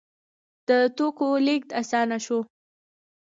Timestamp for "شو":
2.25-2.39